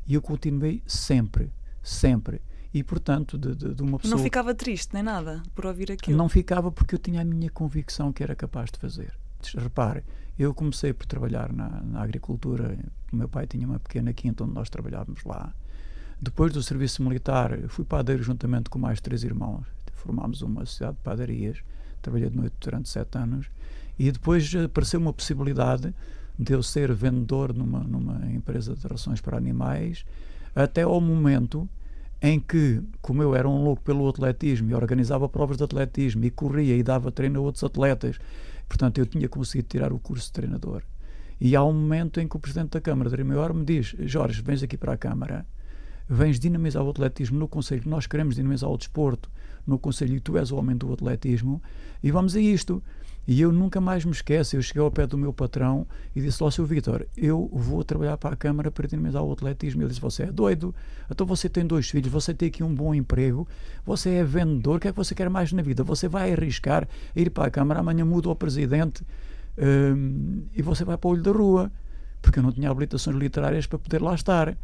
E 0.08 0.14
eu 0.14 0.22
continuei 0.22 0.84
sempre, 0.86 1.50
sempre. 1.82 2.42
E 2.74 2.84
portanto, 2.84 3.38
de, 3.38 3.54
de, 3.56 3.76
de 3.76 3.82
uma 3.82 4.00
pessoa. 4.00 4.18
Não 4.18 4.24
ficava 4.24 4.56
triste 4.56 4.94
nem 4.94 5.04
nada 5.04 5.44
por 5.54 5.66
ouvir 5.66 5.92
aquilo. 5.92 6.18
Não 6.18 6.30
ficava 6.30 6.72
porque 6.72 6.96
eu 6.96 7.00
tinha 7.00 7.22
a 7.22 7.26
minha 7.26 7.50
convicção 7.50 8.14
que 8.14 8.24
era 8.24 8.36
capaz 8.36 8.72
de 8.72 8.80
fazer. 8.80 9.14
Repare, 9.58 10.04
eu 10.40 10.54
comecei 10.54 10.94
por 10.94 11.06
trabalhar 11.06 11.52
na, 11.52 11.82
na 11.82 12.02
agricultura. 12.02 12.78
O 13.12 13.16
meu 13.16 13.28
pai 13.28 13.46
tinha 13.46 13.68
uma 13.68 13.80
pequena 13.80 14.14
quinta 14.14 14.44
onde 14.44 14.54
nós 14.54 14.70
trabalhávamos 14.70 15.24
lá. 15.26 15.54
Depois 16.22 16.54
do 16.54 16.64
serviço 16.64 17.04
militar, 17.04 17.58
fui 17.68 17.84
padeiro 17.84 18.24
juntamente 18.24 18.70
com 18.70 18.80
mais 18.80 19.02
três 19.02 19.24
irmãos. 19.24 19.66
Formámos 19.94 20.42
uma 20.42 20.66
sociedade 20.66 20.98
de 20.98 21.04
padarias. 21.04 21.58
Trabalhei 22.02 22.30
de 22.30 22.38
noite 22.38 22.56
durante 22.60 22.90
sete 22.90 23.18
anos. 23.18 23.48
E 24.00 24.12
depois 24.12 24.54
apareceu 24.56 25.00
uma 25.00 25.12
possibilidade 25.12 25.94
de 26.40 26.54
eu 26.54 26.64
ser 26.64 26.94
vendedor 26.94 27.54
numa, 27.54 27.84
numa 27.84 28.26
empresa 28.32 28.76
de 28.76 28.88
rações 28.88 29.22
para 29.22 29.38
animais, 29.38 30.06
até 30.56 30.82
ao 30.84 31.00
momento 31.00 31.70
em 32.22 32.40
que, 32.40 32.82
como 33.02 33.24
eu 33.24 33.36
era 33.36 33.50
um 33.50 33.64
louco 33.64 33.82
pelo 33.82 34.08
atletismo 34.08 34.70
e 34.70 34.76
organizava 34.76 35.28
provas 35.28 35.58
de 35.58 35.64
atletismo 35.64 36.24
e 36.24 36.30
corria 36.30 36.76
e 36.76 36.84
dava 36.84 37.12
treino 37.12 37.40
a 37.40 37.44
outros 37.44 37.64
atletas, 37.64 38.20
portanto 38.68 39.00
eu 39.00 39.06
tinha 39.08 39.28
conseguido 39.28 39.68
tirar 39.68 39.92
o 39.92 39.98
curso 40.00 40.28
de 40.28 40.34
treinador. 40.34 40.84
E 41.40 41.56
há 41.56 41.64
um 41.64 41.74
momento 41.74 42.20
em 42.20 42.28
que 42.28 42.36
o 42.36 42.40
Presidente 42.40 42.74
da 42.74 42.82
Câmara 42.82 43.10
de 43.10 43.24
Maior 43.24 43.52
me 43.52 43.66
diz: 43.66 43.96
Jorge, 44.02 44.44
vens 44.44 44.62
aqui 44.62 44.78
para 44.78 44.94
a 44.94 44.98
Câmara, 44.98 45.44
vens 46.08 46.40
dinamizar 46.40 46.84
o 46.84 46.90
atletismo 46.92 47.40
no 47.40 47.48
Conselho, 47.48 47.82
nós 47.88 48.06
queremos 48.06 48.36
dinamizar 48.36 48.70
o 48.70 48.78
desporto 48.78 49.32
no 49.66 49.80
Conselho 49.80 50.16
e 50.16 50.20
tu 50.20 50.38
és 50.38 50.52
o 50.52 50.58
homem 50.58 50.78
do 50.78 50.94
atletismo, 50.94 51.60
e 52.04 52.12
vamos 52.12 52.36
a 52.36 52.40
isto. 52.40 52.84
E 53.28 53.40
eu 53.40 53.52
nunca 53.52 53.80
mais 53.80 54.04
me 54.04 54.12
esqueço, 54.12 54.56
eu 54.56 54.62
cheguei 54.62 54.82
ao 54.82 54.90
pé 54.90 55.06
do 55.06 55.18
meu 55.18 55.32
patrão 55.32 55.86
e 56.16 56.22
disse 56.22 56.44
lá, 56.44 56.50
seu 56.50 56.66
Vitor, 56.66 57.06
eu 57.16 57.50
vou 57.54 57.84
trabalhar 57.84 58.18
para 58.18 58.34
a 58.34 58.36
Câmara 58.36 58.72
para 58.72 58.88
dinamizar 58.88 59.24
o 59.24 59.32
atletismo. 59.32 59.82
Ele 59.82 59.90
disse, 59.90 60.02
você 60.02 60.24
é 60.24 60.32
doido, 60.32 60.74
então 61.10 61.26
você 61.26 61.48
tem 61.48 61.66
dois 61.66 61.90
filhos, 61.90 62.12
você 62.12 62.34
tem 62.34 62.48
aqui 62.48 62.64
um 62.64 62.74
bom 62.74 62.96
emprego, 62.96 63.48
você 63.86 64.10
é 64.10 64.24
vendedor, 64.24 64.78
o 64.78 64.80
que 64.80 64.88
é 64.88 64.92
que 64.92 64.98
você 64.98 65.14
quer 65.14 65.30
mais 65.30 65.54
na 65.54 65.62
vida? 65.62 65.84
Você 65.84 66.08
vai 66.08 66.34
arriscar 66.34 66.88
ir 67.16 67.30
para 67.30 67.48
a 67.48 67.52
Câmara, 67.52 67.80
amanhã 67.80 68.04
muda 68.04 68.30
o 68.30 68.36
presidente 68.36 69.04
hum, 69.58 70.44
e 70.56 70.62
você 70.64 70.84
vai 70.84 70.98
para 70.98 71.08
o 71.08 71.12
olho 71.12 71.22
da 71.22 71.32
rua, 71.32 71.72
porque 72.22 72.40
eu 72.40 72.44
não 72.44 72.52
tinha 72.52 72.72
habilitações 72.72 73.16
literárias 73.16 73.68
para 73.68 73.78
poder 73.78 74.02
lá 74.02 74.16
estar. 74.16 74.58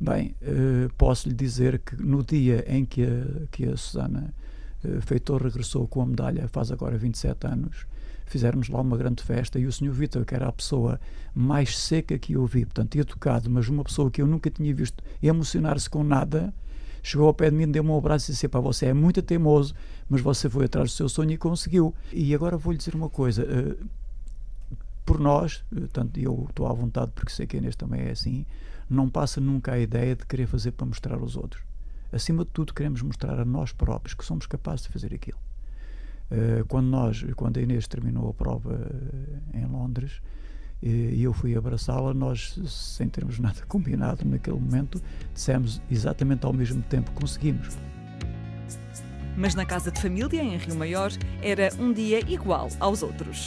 Bem, 0.00 0.34
eh, 0.40 0.88
posso 0.96 1.28
lhe 1.28 1.34
dizer 1.34 1.80
que 1.80 2.00
no 2.00 2.22
dia 2.22 2.64
em 2.68 2.84
que 2.84 3.02
a, 3.02 3.46
que 3.50 3.64
a 3.64 3.76
Susana 3.76 4.32
eh, 4.84 5.00
Feitor 5.00 5.42
regressou 5.42 5.88
com 5.88 6.02
a 6.02 6.06
medalha, 6.06 6.46
faz 6.48 6.70
agora 6.70 6.96
27 6.96 7.46
anos, 7.48 7.86
fizemos 8.30 8.68
lá 8.68 8.80
uma 8.80 8.96
grande 8.96 9.22
festa 9.22 9.58
e 9.58 9.66
o 9.66 9.72
Sr. 9.72 9.90
Vitor, 9.90 10.24
que 10.24 10.34
era 10.34 10.48
a 10.48 10.52
pessoa 10.52 11.00
mais 11.34 11.78
seca 11.78 12.18
que 12.18 12.34
eu 12.34 12.46
vi, 12.46 12.64
portanto, 12.64 13.04
tocado, 13.04 13.48
mas 13.48 13.68
uma 13.68 13.84
pessoa 13.84 14.10
que 14.10 14.20
eu 14.20 14.26
nunca 14.26 14.50
tinha 14.50 14.74
visto 14.74 15.02
emocionar-se 15.22 15.88
com 15.88 16.02
nada, 16.02 16.52
chegou 17.02 17.26
ao 17.26 17.34
pé 17.34 17.50
de 17.50 17.56
mim, 17.56 17.70
deu-me 17.70 17.90
um 17.90 17.98
abraço 17.98 18.30
e 18.30 18.32
disse: 18.32 18.48
Pá, 18.48 18.60
você 18.60 18.86
é 18.86 18.94
muito 18.94 19.22
teimoso, 19.22 19.74
mas 20.08 20.20
você 20.20 20.48
foi 20.48 20.66
atrás 20.66 20.90
do 20.90 20.94
seu 20.94 21.08
sonho 21.08 21.32
e 21.32 21.38
conseguiu. 21.38 21.94
E 22.12 22.34
agora 22.34 22.56
vou-lhe 22.56 22.78
dizer 22.78 22.94
uma 22.94 23.08
coisa. 23.08 23.42
eh, 23.42 23.76
por 25.04 25.18
nós, 25.18 25.64
eh, 25.74 25.88
tanto 25.90 26.20
eu 26.20 26.46
estou 26.50 26.66
à 26.66 26.72
vontade 26.72 27.12
porque 27.14 27.32
sei 27.32 27.46
que 27.46 27.56
Inês 27.56 27.74
também 27.74 28.02
é 28.02 28.10
assim, 28.10 28.44
não 28.90 29.08
passa 29.08 29.40
nunca 29.40 29.72
a 29.72 29.78
ideia 29.78 30.14
de 30.14 30.26
querer 30.26 30.46
fazer 30.46 30.72
para 30.72 30.86
mostrar 30.86 31.14
aos 31.14 31.34
outros. 31.34 31.62
Acima 32.12 32.44
de 32.44 32.50
tudo, 32.50 32.74
queremos 32.74 33.00
mostrar 33.00 33.38
a 33.40 33.44
nós 33.44 33.72
próprios 33.72 34.14
que 34.14 34.24
somos 34.24 34.46
capazes 34.46 34.82
de 34.82 34.92
fazer 34.92 35.14
aquilo. 35.14 35.38
Eh, 36.30 36.62
quando 36.68 36.86
nós, 36.86 37.24
quando 37.36 37.58
a 37.58 37.62
Inês 37.62 37.88
terminou 37.88 38.28
a 38.28 38.34
prova 38.34 38.74
eh, 39.54 39.58
em 39.58 39.66
Londres 39.66 40.20
eh, 40.82 40.86
e 40.88 41.22
eu 41.22 41.32
fui 41.32 41.56
abraçá-la, 41.56 42.12
nós, 42.12 42.58
sem 42.66 43.08
termos 43.08 43.38
nada 43.40 43.62
combinado 43.66 44.24
naquele 44.26 44.58
momento, 44.58 45.02
dissemos 45.32 45.80
exatamente 45.90 46.44
ao 46.44 46.52
mesmo 46.52 46.82
tempo 46.82 47.10
que 47.12 47.20
conseguimos. 47.20 47.76
Mas 49.36 49.54
na 49.54 49.64
casa 49.64 49.90
de 49.90 50.00
família, 50.02 50.42
em 50.42 50.56
Rio 50.56 50.74
Maior, 50.74 51.12
era 51.40 51.70
um 51.78 51.92
dia 51.92 52.20
igual 52.28 52.68
aos 52.80 53.02
outros. 53.02 53.46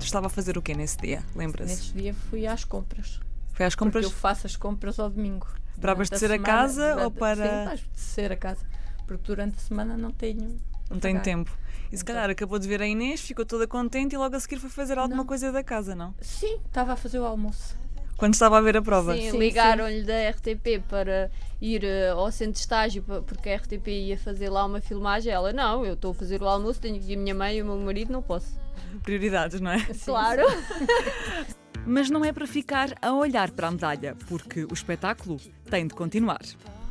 Estava 0.00 0.28
a 0.28 0.30
fazer 0.30 0.56
o 0.56 0.62
quê 0.62 0.74
nesse 0.74 0.96
dia? 0.96 1.22
Lembra-se? 1.34 1.70
Nesse 1.70 1.92
dia 1.92 2.14
fui 2.14 2.46
às 2.46 2.64
compras. 2.64 3.20
Foi 3.52 3.66
às 3.66 3.74
Porque 3.74 3.84
compras 3.84 4.04
eu 4.04 4.10
faço 4.10 4.46
as 4.46 4.56
compras 4.56 4.98
ao 4.98 5.10
domingo. 5.10 5.46
para 5.80 5.92
abastecer 5.92 6.32
a, 6.32 6.38
casa 6.38 6.96
ou 7.04 7.10
para. 7.10 7.36
Sim, 7.36 7.42
para 7.42 7.62
abastecer 7.64 8.32
a 8.32 8.36
casa. 8.36 8.64
Porque 9.06 9.22
durante 9.26 9.56
a 9.56 9.60
semana 9.60 9.96
não 9.96 10.10
tenho. 10.10 10.58
Não 10.90 10.98
tem 11.00 11.14
pagar. 11.14 11.24
tempo. 11.24 11.58
E 11.92 11.96
se 11.96 12.02
Então- 12.02 12.14
calhar 12.14 12.30
acabou 12.30 12.58
de 12.58 12.66
ver 12.68 12.82
a 12.82 12.86
Inês, 12.86 13.20
ficou 13.20 13.44
toda 13.44 13.66
contente 13.66 14.14
e 14.14 14.18
logo 14.18 14.34
a 14.34 14.40
seguir 14.40 14.58
foi 14.58 14.70
fazer 14.70 14.98
alguma 14.98 15.18
Não. 15.22 15.26
coisa 15.26 15.50
da 15.52 15.62
casa, 15.62 15.94
não? 15.94 16.14
Sim, 16.20 16.58
estava 16.66 16.92
a 16.92 16.96
fazer 16.96 17.18
o 17.18 17.24
almoço. 17.24 17.76
Quando 18.16 18.32
estava 18.34 18.56
a 18.56 18.60
ver 18.62 18.76
a 18.78 18.82
prova. 18.82 19.14
Sim, 19.14 19.30
Sim, 19.32 19.38
ligaram-lhe 19.38 20.02
da 20.02 20.30
RTP 20.30 20.80
para 20.88 21.30
ir 21.60 21.84
eh, 21.84 22.08
ao 22.08 22.32
centro 22.32 22.54
de 22.54 22.60
estágio 22.60 23.02
porque 23.26 23.50
a 23.50 23.56
RTP 23.56 23.88
ia 23.90 24.16
fazer 24.18 24.48
lá 24.48 24.64
uma 24.64 24.80
filmagem. 24.80 25.30
Ela, 25.32 25.52
não, 25.52 25.84
eu 25.84 25.92
estou 25.94 26.12
a 26.12 26.14
fazer 26.14 26.40
o 26.42 26.48
almoço, 26.48 26.80
tenho 26.80 26.96
aqui 26.96 27.14
a 27.14 27.18
minha 27.18 27.34
mãe 27.34 27.58
e 27.58 27.62
o 27.62 27.66
meu 27.66 27.76
marido, 27.78 28.10
não 28.12 28.22
posso. 28.22 28.58
Prioridades, 29.02 29.60
não 29.60 29.70
é? 29.70 29.84
Claro. 30.04 30.42
Mas 31.86 32.10
não 32.10 32.24
é 32.24 32.32
para 32.32 32.46
ficar 32.46 32.94
a 33.00 33.12
olhar 33.12 33.50
para 33.50 33.68
a 33.68 33.70
medalha, 33.70 34.16
porque 34.28 34.64
o 34.64 34.72
espetáculo 34.72 35.38
tem 35.70 35.86
de 35.86 35.94
continuar. 35.94 36.40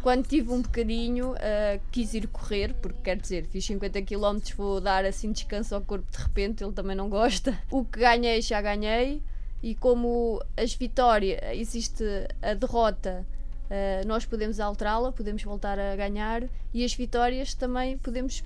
Quando 0.05 0.27
tive 0.27 0.51
um 0.51 0.61
bocadinho, 0.61 1.33
eh, 1.39 1.79
quis 1.91 2.13
ir 2.13 2.27
correr, 2.27 2.75
porque 2.75 2.99
quer 3.01 3.17
dizer, 3.17 3.47
fiz 3.47 3.65
50 3.65 4.03
km, 4.03 4.37
vou 4.55 4.79
dar 4.79 5.03
assim 5.03 5.31
descanso 5.31 5.73
ao 5.73 5.81
corpo 5.81 6.05
de 6.11 6.19
repente, 6.19 6.63
ele 6.63 6.73
também 6.73 6.95
não 6.95 7.09
gosta. 7.09 7.57
O 7.71 7.83
que 7.83 8.01
ganhei, 8.01 8.39
já 8.39 8.61
ganhei, 8.61 9.19
e 9.63 9.73
como 9.73 10.39
as 10.55 10.75
vitórias, 10.75 11.39
existe 11.53 12.03
a 12.39 12.53
derrota, 12.53 13.25
eh, 13.67 14.03
nós 14.05 14.27
podemos 14.27 14.59
alterá-la, 14.59 15.11
podemos 15.11 15.41
voltar 15.41 15.79
a 15.79 15.95
ganhar, 15.95 16.43
e 16.71 16.85
as 16.85 16.93
vitórias 16.93 17.55
também 17.55 17.97
podemos 17.97 18.43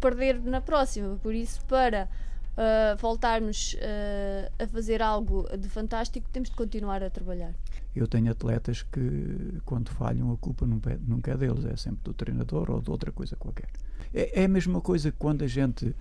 perder 0.00 0.40
na 0.40 0.60
próxima. 0.60 1.18
Por 1.20 1.34
isso, 1.34 1.60
para 1.64 2.08
eh, 2.56 2.96
voltarmos 3.00 3.76
eh, 3.78 4.50
a 4.58 4.66
fazer 4.66 5.02
algo 5.02 5.48
de 5.56 5.68
fantástico, 5.68 6.28
temos 6.32 6.50
de 6.50 6.56
continuar 6.56 7.02
a 7.02 7.10
trabalhar. 7.10 7.52
Eu 7.94 8.06
tenho 8.06 8.30
atletas 8.30 8.82
que, 8.82 9.60
quando 9.64 9.90
falham, 9.90 10.30
a 10.32 10.36
culpa 10.36 10.64
é, 10.88 10.98
nunca 11.06 11.32
é 11.32 11.36
deles, 11.36 11.64
é 11.64 11.76
sempre 11.76 12.00
do 12.04 12.14
treinador 12.14 12.70
ou 12.70 12.80
de 12.80 12.90
outra 12.90 13.10
coisa 13.10 13.34
qualquer. 13.36 13.68
É, 14.14 14.42
é 14.42 14.44
a 14.44 14.48
mesma 14.48 14.80
coisa 14.80 15.10
que 15.10 15.16
quando 15.18 15.42
a 15.42 15.46
gente, 15.48 15.94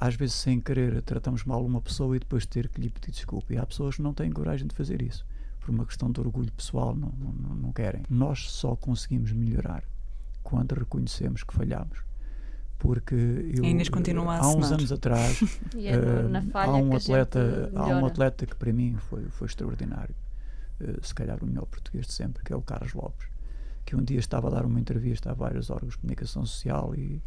às 0.00 0.14
vezes 0.16 0.34
sem 0.34 0.60
querer, 0.60 1.00
tratamos 1.02 1.44
mal 1.44 1.64
uma 1.64 1.80
pessoa 1.80 2.16
e 2.16 2.18
depois 2.18 2.44
ter 2.46 2.68
que 2.68 2.80
lhe 2.80 2.90
pedir 2.90 3.12
desculpa. 3.12 3.52
E 3.54 3.58
há 3.58 3.64
pessoas 3.64 3.96
que 3.96 4.02
não 4.02 4.12
têm 4.12 4.30
coragem 4.32 4.66
de 4.66 4.74
fazer 4.74 5.00
isso, 5.00 5.24
por 5.60 5.70
uma 5.70 5.86
questão 5.86 6.10
de 6.10 6.18
orgulho 6.20 6.50
pessoal, 6.52 6.94
não, 6.94 7.12
não- 7.12 7.54
não 7.54 7.72
querem. 7.72 8.02
Nós 8.10 8.50
só 8.50 8.74
conseguimos 8.74 9.30
melhorar 9.32 9.84
quando 10.42 10.72
reconhecemos 10.72 11.44
que 11.44 11.54
falhamos. 11.54 12.00
Porque 12.82 13.14
eu, 13.14 13.62
A 13.62 13.68
Inês 13.68 13.88
continua 13.88 14.34
a 14.34 14.38
há 14.38 14.48
uns 14.48 14.72
anos 14.72 14.90
atrás 14.90 15.40
E 15.76 15.86
é 15.86 15.96
Uh, 15.96 16.58
há 16.58 16.76
um 16.76 16.96
atleta 16.96 17.70
há 17.76 17.86
um 17.86 18.04
atleta 18.04 18.44
que 18.44 18.56
para 18.56 18.72
mim 18.72 18.96
foi 19.08 19.22
foi 19.30 19.46
extraordinário. 19.46 20.14
Uh, 20.80 21.06
se 21.06 21.14
calhar 21.14 21.38
o 21.40 21.46
melhor 21.46 21.66
português 21.66 22.08
de 22.08 22.12
sempre 22.12 22.42
que 22.42 22.52
é 22.52 22.56
o 22.56 22.60
Carlos 22.60 22.92
Lopes 22.92 23.28
que 23.84 23.94
um 23.94 24.02
dia 24.02 24.18
estava 24.18 24.48
a 24.48 24.50
dar 24.50 24.66
uma 24.66 24.80
entrevista 24.80 25.30
a 25.30 25.34
vários 25.34 25.70
órgãos 25.70 25.92
de 25.92 25.98
comunicação 25.98 26.44
social 26.44 26.92
e, 26.96 27.22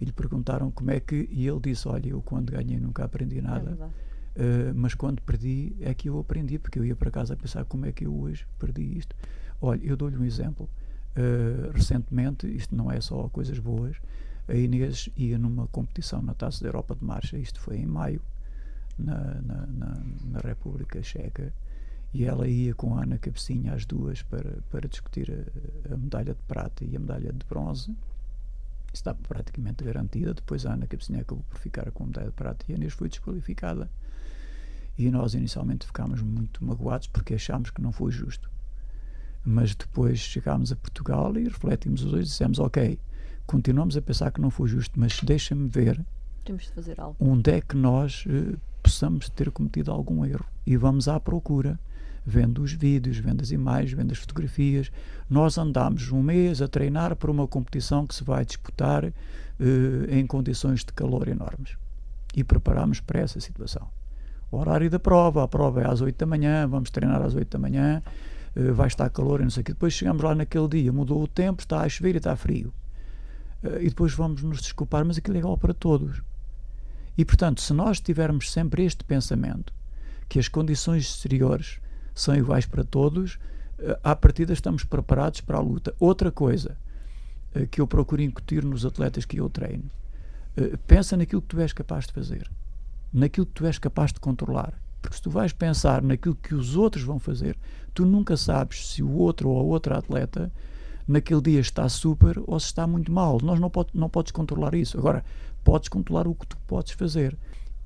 e 0.00 0.04
lhe 0.06 0.12
perguntaram 0.12 0.70
como 0.70 0.90
é 0.90 0.98
que 1.00 1.28
e 1.30 1.46
ele 1.46 1.60
disse 1.60 1.86
olha 1.86 2.08
eu 2.08 2.22
quando 2.22 2.52
ganhei 2.52 2.80
nunca 2.80 3.04
aprendi 3.04 3.40
É 3.40 3.42
nada 3.42 3.66
verdade. 3.66 3.92
Uh, 4.34 4.72
mas 4.74 4.94
quando 4.94 5.20
perdi 5.20 5.76
é 5.80 5.92
que 5.92 6.08
eu 6.08 6.18
aprendi 6.18 6.58
porque 6.58 6.78
eu 6.78 6.84
ia 6.84 6.96
para 6.96 7.10
casa 7.10 7.34
a 7.34 7.36
pensar 7.36 7.66
como 7.66 7.84
é 7.84 7.92
que 7.92 8.06
eu 8.06 8.14
hoje 8.18 8.46
perdi 8.58 8.98
isto. 8.98 9.14
Olha 9.60 9.80
eu 9.84 9.96
dou-lhe 9.96 10.16
um 10.16 10.24
exemplo. 10.24 10.68
Uh, 11.14 11.70
recentemente 11.72 12.46
isto 12.46 12.74
não 12.74 12.90
é 12.90 13.00
só 13.02 13.28
coisas 13.28 13.58
boas 13.58 13.96
a 14.48 14.54
Inês 14.54 15.08
ia 15.16 15.38
numa 15.38 15.66
competição 15.68 16.20
na 16.20 16.34
Taça 16.34 16.62
da 16.62 16.68
Europa 16.68 16.94
de 16.94 17.04
Marcha 17.04 17.38
isto 17.38 17.60
foi 17.60 17.78
em 17.78 17.86
maio 17.86 18.20
na, 18.98 19.16
na, 19.40 19.66
na, 19.66 20.02
na 20.24 20.40
República 20.40 21.02
Checa 21.02 21.52
e 22.14 22.24
ela 22.24 22.46
ia 22.46 22.72
com 22.74 22.96
a 22.96 23.02
Ana 23.02 23.18
Cabecinha 23.18 23.74
as 23.74 23.84
duas 23.84 24.22
para, 24.22 24.58
para 24.70 24.88
discutir 24.88 25.32
a, 25.32 25.94
a 25.94 25.96
medalha 25.96 26.32
de 26.32 26.42
prata 26.42 26.84
e 26.84 26.96
a 26.96 27.00
medalha 27.00 27.32
de 27.32 27.44
bronze. 27.44 27.92
Estava 28.92 29.18
praticamente 29.26 29.82
garantida. 29.82 30.32
Depois 30.32 30.64
a 30.64 30.74
Ana 30.74 30.86
Cabecinha 30.86 31.22
acabou 31.22 31.44
por 31.50 31.58
ficar 31.58 31.90
com 31.90 32.04
a 32.04 32.06
medalha 32.06 32.28
de 32.28 32.34
prata 32.34 32.64
e 32.68 32.72
a 32.72 32.76
Inês 32.76 32.92
foi 32.92 33.08
desqualificada. 33.08 33.90
E 34.96 35.10
nós 35.10 35.34
inicialmente 35.34 35.86
ficámos 35.86 36.22
muito 36.22 36.64
magoados 36.64 37.08
porque 37.08 37.34
achámos 37.34 37.70
que 37.70 37.82
não 37.82 37.90
foi 37.90 38.12
justo. 38.12 38.48
Mas 39.44 39.74
depois 39.74 40.20
chegámos 40.20 40.70
a 40.70 40.76
Portugal 40.76 41.36
e 41.36 41.42
refletimos 41.42 42.04
os 42.04 42.12
dois 42.12 42.26
e 42.26 42.28
dissemos 42.28 42.60
ok, 42.60 42.96
continuamos 43.46 43.96
a 43.96 44.02
pensar 44.02 44.30
que 44.30 44.40
não 44.40 44.50
foi 44.50 44.68
justo 44.68 44.98
mas 44.98 45.20
deixa-me 45.20 45.68
ver 45.68 46.00
Temos 46.44 46.64
de 46.64 46.72
fazer 46.72 47.00
algo. 47.00 47.16
onde 47.20 47.50
é 47.50 47.60
que 47.60 47.76
nós 47.76 48.24
eh, 48.28 48.56
possamos 48.82 49.28
ter 49.30 49.50
cometido 49.50 49.90
algum 49.90 50.24
erro. 50.24 50.44
E 50.66 50.76
vamos 50.76 51.08
à 51.08 51.18
procura 51.18 51.78
vendo 52.26 52.62
os 52.62 52.72
vídeos, 52.72 53.18
vendo 53.18 53.42
as 53.42 53.50
imagens, 53.50 53.92
vendo 53.92 54.12
as 54.12 54.18
fotografias. 54.18 54.90
Nós 55.28 55.56
andámos 55.58 56.10
um 56.10 56.22
mês 56.22 56.60
a 56.62 56.68
treinar 56.68 57.16
para 57.16 57.30
uma 57.30 57.46
competição 57.48 58.06
que 58.06 58.14
se 58.14 58.22
vai 58.24 58.44
disputar 58.44 59.04
eh, 59.04 59.12
em 60.10 60.26
condições 60.26 60.80
de 60.80 60.92
calor 60.92 61.28
enormes. 61.28 61.76
E 62.36 62.44
preparámos 62.44 63.00
para 63.00 63.20
essa 63.20 63.40
situação. 63.40 63.88
O 64.50 64.58
horário 64.58 64.90
da 64.90 64.98
prova, 64.98 65.42
a 65.42 65.48
prova 65.48 65.82
é 65.82 65.86
às 65.90 66.00
8 66.00 66.16
da 66.16 66.26
manhã 66.26 66.66
vamos 66.68 66.90
treinar 66.90 67.22
às 67.22 67.34
8 67.34 67.50
da 67.50 67.58
manhã 67.58 68.02
eh, 68.54 68.70
vai 68.72 68.86
estar 68.86 69.08
calor 69.10 69.40
e 69.40 69.44
não 69.44 69.50
sei 69.50 69.62
o 69.62 69.64
que 69.64 69.72
depois 69.72 69.92
chegamos 69.94 70.22
lá 70.22 70.34
naquele 70.34 70.68
dia, 70.68 70.92
mudou 70.92 71.22
o 71.22 71.26
tempo 71.26 71.62
está 71.62 71.80
a 71.80 71.88
chover 71.88 72.14
e 72.14 72.18
está 72.18 72.36
frio 72.36 72.72
e 73.80 73.88
depois 73.88 74.12
vamos 74.12 74.42
nos 74.42 74.60
desculpar, 74.60 75.04
mas 75.04 75.18
aquilo 75.18 75.36
é 75.36 75.40
igual 75.40 75.56
para 75.56 75.72
todos 75.72 76.22
e, 77.16 77.24
portanto, 77.24 77.60
se 77.60 77.72
nós 77.72 78.00
tivermos 78.00 78.50
sempre 78.50 78.84
este 78.84 79.04
pensamento, 79.04 79.72
que 80.28 80.38
as 80.38 80.48
condições 80.48 81.04
exteriores 81.04 81.78
são 82.14 82.34
iguais 82.34 82.66
para 82.66 82.82
todos, 82.82 83.38
eh, 83.78 83.98
à 84.02 84.16
partida 84.16 84.52
estamos 84.52 84.82
preparados 84.84 85.40
para 85.40 85.58
a 85.58 85.60
luta. 85.60 85.94
Outra 86.00 86.32
coisa 86.32 86.76
eh, 87.54 87.66
que 87.66 87.80
eu 87.80 87.86
procuro 87.86 88.22
incutir 88.22 88.64
nos 88.64 88.84
atletas 88.84 89.24
que 89.24 89.36
eu 89.36 89.48
treino, 89.48 89.88
eh, 90.56 90.76
pensa 90.88 91.16
naquilo 91.16 91.42
que 91.42 91.48
tu 91.48 91.60
és 91.60 91.72
capaz 91.72 92.06
de 92.06 92.12
fazer, 92.12 92.50
naquilo 93.12 93.46
que 93.46 93.52
tu 93.52 93.66
és 93.66 93.78
capaz 93.78 94.12
de 94.12 94.18
controlar. 94.18 94.74
Porque 95.00 95.16
se 95.16 95.22
tu 95.22 95.30
vais 95.30 95.52
pensar 95.52 96.02
naquilo 96.02 96.34
que 96.34 96.54
os 96.54 96.76
outros 96.76 97.04
vão 97.04 97.20
fazer, 97.20 97.56
tu 97.92 98.04
nunca 98.04 98.36
sabes 98.36 98.88
se 98.88 99.02
o 99.02 99.10
outro 99.10 99.50
ou 99.50 99.60
a 99.60 99.62
outra 99.62 99.98
atleta 99.98 100.50
naquele 101.06 101.40
dia 101.40 101.60
está 101.60 101.88
super 101.88 102.38
ou 102.46 102.58
se 102.58 102.66
está 102.66 102.86
muito 102.86 103.10
mal. 103.12 103.38
Nós 103.42 103.58
não, 103.60 103.70
pode, 103.70 103.90
não 103.94 104.08
podes 104.08 104.32
controlar 104.32 104.74
isso. 104.74 104.98
Agora, 104.98 105.24
podes 105.62 105.88
controlar 105.88 106.26
o 106.26 106.34
que 106.34 106.46
tu 106.46 106.56
podes 106.66 106.92
fazer. 106.92 107.36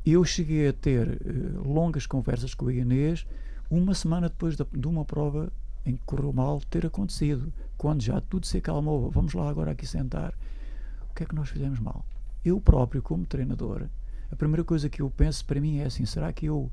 Eu 0.05 0.25
cheguei 0.25 0.69
a 0.69 0.73
ter 0.73 1.21
eh, 1.25 1.59
longas 1.65 2.07
conversas 2.07 2.55
com 2.55 2.69
a 2.69 2.73
Inês 2.73 3.27
uma 3.71 3.95
semana 3.95 4.29
depois 4.29 4.57
da- 4.57 4.67
de 4.73 4.87
uma 4.89 5.05
prova 5.05 5.53
em 5.85 5.95
que 5.97 6.03
correu 6.07 6.33
mal 6.33 6.61
ter 6.71 6.87
acontecido. 6.87 7.53
Quando 7.77 8.03
já 8.03 8.21
tudo 8.21 8.47
se 8.47 8.59
acalmou, 8.59 9.11
vamos 9.11 9.35
lá 9.35 9.49
agora 9.49 9.73
aqui 9.73 9.87
sentar. 9.87 10.33
O 11.11 11.15
que 11.15 11.23
é 11.25 11.27
que 11.27 11.35
nós 11.35 11.49
fizemos 11.49 11.79
mal? 11.79 12.05
Eu 12.45 12.61
próprio, 12.61 13.03
como 13.03 13.27
treinador, 13.27 13.87
a 14.31 14.37
primeira 14.37 14.65
coisa 14.65 14.89
que 14.89 15.03
eu 15.03 15.11
penso 15.11 15.45
para 15.45 15.61
mim 15.61 15.79
é 15.79 15.85
assim: 15.87 16.07
será 16.07 16.33
que 16.33 16.47
eu 16.47 16.71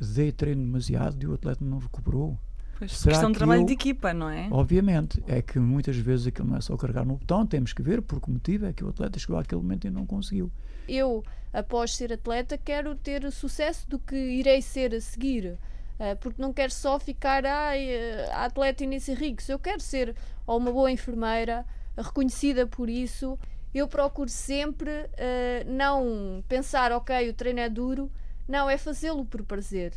dei 0.00 0.32
treino 0.32 0.62
demasiado 0.64 1.22
e 1.22 1.26
o 1.26 1.34
atleta 1.34 1.64
não 1.64 1.78
recuperou? 1.78 2.38
Pois, 2.78 2.92
Será 2.96 3.12
questão 3.12 3.30
de 3.30 3.34
que 3.34 3.38
trabalho 3.38 3.62
eu- 3.62 3.66
de 3.66 3.72
equipa, 3.72 4.14
não 4.14 4.30
é? 4.30 4.48
Obviamente, 4.52 5.22
é 5.26 5.42
que 5.42 5.58
muitas 5.58 5.96
vezes 5.96 6.28
aquilo 6.28 6.48
não 6.48 6.56
é 6.56 6.60
só 6.60 6.76
carregar 6.76 7.04
no 7.04 7.16
botão, 7.16 7.44
temos 7.44 7.72
que 7.72 7.82
ver 7.82 8.00
por 8.00 8.20
que 8.20 8.30
motivo 8.30 8.66
é 8.66 8.72
que 8.72 8.84
o 8.84 8.88
atleta 8.88 9.18
chegou 9.18 9.36
àquele 9.36 9.60
momento 9.60 9.86
e 9.86 9.90
não 9.90 10.06
conseguiu. 10.06 10.50
Eu, 10.88 11.24
após 11.52 11.94
ser 11.96 12.12
atleta, 12.12 12.56
quero 12.56 12.94
ter 12.94 13.30
sucesso 13.32 13.88
do 13.90 13.98
que 13.98 14.14
irei 14.16 14.62
ser 14.62 14.94
a 14.94 15.00
seguir. 15.00 15.58
Uh, 15.98 16.16
porque 16.20 16.40
não 16.40 16.52
quero 16.52 16.72
só 16.72 16.96
ficar 17.00 17.44
ai, 17.44 17.88
a 18.30 18.44
atleta 18.44 18.84
Inês 18.84 19.08
Henriques, 19.08 19.48
eu 19.48 19.58
quero 19.58 19.80
ser 19.80 20.14
ou 20.46 20.56
uma 20.56 20.70
boa 20.70 20.92
enfermeira, 20.92 21.66
reconhecida 21.96 22.64
por 22.68 22.88
isso. 22.88 23.36
Eu 23.74 23.88
procuro 23.88 24.30
sempre 24.30 24.90
uh, 24.90 25.66
não 25.66 26.44
pensar, 26.48 26.92
ok, 26.92 27.28
o 27.28 27.34
treino 27.34 27.58
é 27.58 27.68
duro, 27.68 28.08
não, 28.46 28.70
é 28.70 28.78
fazê-lo 28.78 29.24
por 29.24 29.42
prazer. 29.42 29.92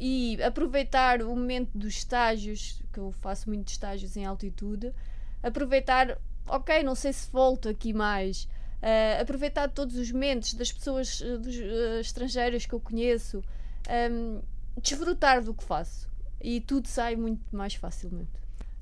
E 0.00 0.38
aproveitar 0.42 1.22
o 1.22 1.28
momento 1.28 1.76
dos 1.76 1.96
estágios, 1.96 2.82
que 2.92 2.98
eu 2.98 3.12
faço 3.12 3.48
muitos 3.48 3.74
estágios 3.74 4.16
em 4.16 4.24
altitude, 4.24 4.92
aproveitar, 5.42 6.18
ok, 6.46 6.82
não 6.82 6.94
sei 6.94 7.12
se 7.12 7.30
volto 7.30 7.68
aqui 7.68 7.92
mais, 7.92 8.48
aproveitar 9.20 9.68
todos 9.68 9.96
os 9.96 10.10
momentos 10.10 10.54
das 10.54 10.72
pessoas 10.72 11.20
dos, 11.20 11.56
estrangeiras 12.00 12.66
que 12.66 12.72
eu 12.72 12.80
conheço. 12.80 13.42
Um, 14.10 14.40
desfrutar 14.80 15.42
do 15.42 15.54
que 15.54 15.64
faço 15.64 16.08
e 16.40 16.60
tudo 16.60 16.88
sai 16.88 17.16
muito 17.16 17.54
mais 17.54 17.74
facilmente. 17.74 18.30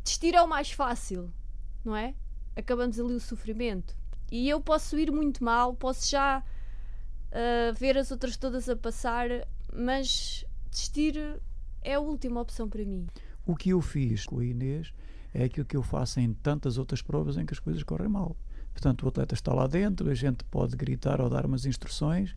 Desistir 0.03 0.35
é 0.35 0.43
o 0.43 0.49
mais 0.49 0.71
fácil, 0.71 1.31
não 1.85 1.95
é? 1.97 2.15
Acabamos 2.57 2.99
ali 2.99 3.15
o 3.15 3.21
sofrimento. 3.21 3.97
E 4.31 4.49
eu 4.49 4.61
posso 4.61 4.99
ir 4.99 5.11
muito 5.11 5.43
mal, 5.43 5.75
posso 5.75 6.09
já 6.09 6.43
uh, 6.43 7.75
ver 7.75 7.99
as 7.99 8.11
outras 8.11 8.37
todas 8.37 8.69
a 8.69 8.77
passar, 8.77 9.29
mas 9.73 10.45
desistir 10.71 11.41
é 11.83 11.95
a 11.95 12.01
última 12.01 12.41
opção 12.41 12.69
para 12.69 12.85
mim. 12.85 13.07
O 13.47 13.57
que 13.57 13.71
eu 13.71 13.81
fiz 13.81 14.27
com 14.27 14.39
a 14.39 14.45
Inês 14.45 14.93
é 15.33 15.45
aquilo 15.45 15.67
que 15.67 15.77
eu 15.77 15.83
faço 15.83 16.21
em 16.21 16.33
tantas 16.33 16.79
outras 16.79 17.03
provas 17.03 17.37
em 17.37 17.47
que 17.47 17.53
as 17.53 17.59
coisas 17.59 17.83
correm 17.83 18.09
mal. 18.09 18.37
Portanto, 18.73 19.05
o 19.05 19.09
atleta 19.09 19.35
está 19.35 19.53
lá 19.53 19.67
dentro, 19.67 20.11
a 20.11 20.15
gente 20.15 20.45
pode 20.45 20.77
gritar 20.77 21.21
ou 21.21 21.29
dar 21.29 21.45
umas 21.45 21.67
instruções, 21.67 22.35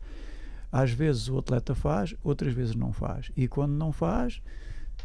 às 0.72 0.92
vezes 0.92 1.30
o 1.30 1.38
atleta 1.38 1.76
faz, 1.76 2.16
outras 2.24 2.54
vezes 2.54 2.76
não 2.76 2.92
faz. 2.92 3.32
E 3.38 3.48
quando 3.48 3.74
não 3.74 3.92
faz, 3.92 4.42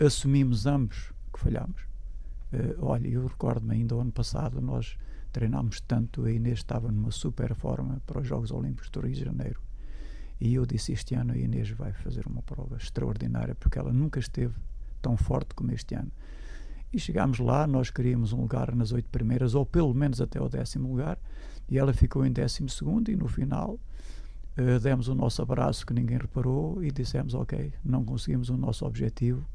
assumimos 0.01 0.67
ambos 0.67 1.13
que 1.33 1.39
falhamos. 1.39 1.83
Uh, 2.53 2.75
olha, 2.81 3.07
eu 3.07 3.27
recordo-me 3.27 3.75
ainda 3.75 3.95
o 3.95 4.01
ano 4.01 4.13
passado, 4.13 4.61
nós 4.61 4.97
treinámos 5.31 5.81
tanto, 5.81 6.25
a 6.25 6.33
Inês 6.33 6.61
estava 6.61 6.91
numa 6.91 7.11
super 7.11 7.55
forma 7.55 8.01
para 8.07 8.21
os 8.21 8.27
Jogos 8.27 8.51
Olímpicos 8.51 8.89
do 8.89 9.01
Rio 9.01 9.13
de 9.13 9.25
Janeiro. 9.25 9.61
E 10.41 10.55
eu 10.55 10.65
disse: 10.65 10.93
Este 10.93 11.15
ano 11.15 11.33
a 11.33 11.37
Inês 11.37 11.71
vai 11.71 11.93
fazer 11.93 12.27
uma 12.27 12.43
prova 12.43 12.77
extraordinária, 12.77 13.55
porque 13.55 13.79
ela 13.79 13.93
nunca 13.93 14.21
esteve 14.21 14.55
tão 15.03 15.17
forte 15.17 15.55
como 15.55 15.73
este 15.73 15.95
ano. 15.95 16.11
E 16.93 16.99
chegámos 16.99 17.39
lá, 17.39 17.67
nós 17.67 17.91
queríamos 17.91 18.33
um 18.33 18.41
lugar 18.41 18.75
nas 18.75 18.93
oito 18.93 19.11
primeiras, 19.11 19.55
ou 19.55 19.67
pelo 19.67 19.93
menos 19.93 20.21
até 20.21 20.41
o 20.41 20.49
décimo 20.49 20.89
lugar, 20.89 21.19
e 21.69 21.77
ela 21.79 21.93
ficou 21.93 22.25
em 22.25 22.33
décimo 22.33 22.69
segundo, 22.69 23.11
e 23.11 23.17
no 23.17 23.29
final 23.29 23.79
uh, 24.59 24.81
demos 24.81 25.09
o 25.09 25.15
nosso 25.15 25.43
abraço 25.43 25.85
que 25.85 25.93
ninguém 25.93 26.17
reparou 26.19 26.83
e 26.83 26.91
dissemos: 26.91 27.35
Ok, 27.35 27.73
não 27.85 28.05
conseguimos 28.05 28.49
o 28.49 28.57
nosso 28.57 28.87
objetivo, 28.87 29.47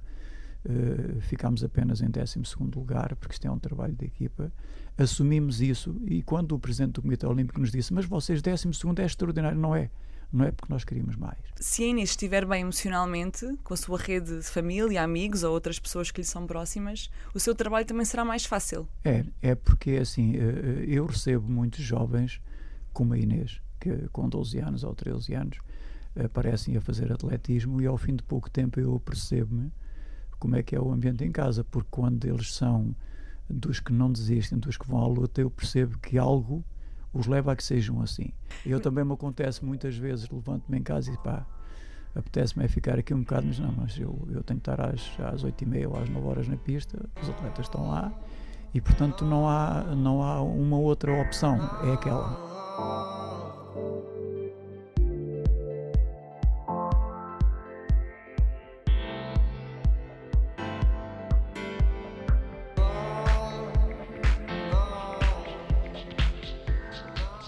uh, 0.65 1.21
ficámos 1.21 1.63
apenas 1.63 2.01
em 2.01 2.09
12 2.09 2.39
lugar, 2.75 3.15
porque 3.15 3.33
isto 3.33 3.47
é 3.47 3.51
um 3.51 3.59
trabalho 3.59 3.95
de 3.95 4.05
equipa. 4.05 4.51
Assumimos 4.95 5.59
isso 5.59 5.99
e 6.05 6.21
quando 6.21 6.51
o 6.51 6.59
Presidente 6.59 6.93
do 6.93 7.01
Comitê 7.01 7.25
Olímpico 7.25 7.59
nos 7.59 7.71
disse: 7.71 7.93
Mas 7.93 8.05
vocês, 8.05 8.43
12 8.43 8.67
é 8.99 9.05
extraordinário, 9.05 9.57
não 9.57 9.75
é? 9.75 9.89
Não 10.33 10.45
é 10.45 10.51
porque 10.51 10.73
nós 10.73 10.83
queríamos 10.83 11.15
mais. 11.15 11.37
Se 11.55 11.83
a 11.83 11.87
Inês 11.87 12.09
estiver 12.09 12.45
bem 12.45 12.61
emocionalmente, 12.61 13.45
com 13.63 13.73
a 13.73 13.77
sua 13.77 13.99
rede 13.99 14.39
de 14.39 14.43
família, 14.43 15.03
amigos 15.03 15.43
ou 15.43 15.53
outras 15.53 15.77
pessoas 15.77 16.09
que 16.09 16.21
lhe 16.21 16.27
são 16.27 16.47
próximas, 16.47 17.11
o 17.35 17.39
seu 17.39 17.53
trabalho 17.53 17.85
também 17.85 18.03
será 18.03 18.25
mais 18.25 18.43
fácil. 18.43 18.87
É, 19.05 19.23
é 19.41 19.53
porque 19.53 19.91
assim, 19.91 20.35
eh, 20.35 20.85
eu 20.87 21.05
recebo 21.05 21.47
muitos 21.47 21.85
jovens 21.85 22.41
como 22.91 23.13
a 23.13 23.17
Inês, 23.17 23.61
que 23.79 24.07
com 24.09 24.27
12 24.27 24.59
anos 24.59 24.83
ou 24.83 24.95
13 24.95 25.35
anos 25.35 25.57
aparecem 26.15 26.75
a 26.75 26.81
fazer 26.81 27.11
atletismo 27.11 27.81
e 27.81 27.85
ao 27.85 27.97
fim 27.97 28.15
de 28.15 28.23
pouco 28.23 28.49
tempo 28.49 28.79
eu 28.79 28.99
percebo-me 28.99 29.71
como 30.39 30.55
é 30.55 30.63
que 30.63 30.75
é 30.75 30.81
o 30.81 30.91
ambiente 30.91 31.23
em 31.23 31.31
casa, 31.31 31.63
porque 31.63 31.87
quando 31.89 32.25
eles 32.25 32.53
são 32.53 32.95
dos 33.49 33.79
que 33.79 33.93
não 33.93 34.11
desistem, 34.11 34.57
dos 34.57 34.77
que 34.77 34.87
vão 34.87 34.99
à 34.99 35.07
luta, 35.07 35.41
eu 35.41 35.49
percebo 35.49 35.97
que 35.99 36.17
algo 36.17 36.63
os 37.13 37.27
leva 37.27 37.51
a 37.51 37.55
que 37.55 37.63
sejam 37.63 38.01
assim. 38.01 38.31
Eu 38.65 38.79
também 38.79 39.05
me 39.05 39.13
acontece 39.13 39.63
muitas 39.63 39.95
vezes, 39.95 40.29
levanto-me 40.29 40.79
em 40.79 40.83
casa 40.83 41.11
e 41.11 41.17
pá, 41.17 41.45
apetece-me 42.15 42.65
é 42.65 42.67
ficar 42.67 42.97
aqui 42.97 43.13
um 43.13 43.19
bocado, 43.19 43.47
mas 43.47 43.59
não, 43.59 43.71
mas 43.71 43.97
eu, 43.97 44.27
eu 44.31 44.43
tenho 44.43 44.59
que 44.59 44.69
estar 44.69 44.81
às, 44.81 45.11
às 45.19 45.43
8h30 45.43 45.89
ou 45.89 45.97
às 45.97 46.09
9 46.09 46.27
horas 46.27 46.47
na 46.47 46.57
pista, 46.57 46.97
os 47.21 47.29
atletas 47.29 47.65
estão 47.65 47.89
lá 47.89 48.11
e 48.73 48.81
portanto 48.81 49.23
não 49.23 49.47
há, 49.47 49.83
não 49.95 50.23
há 50.23 50.41
uma 50.41 50.77
outra 50.77 51.21
opção, 51.21 51.57
é 51.83 51.93
aquela. 51.93 52.53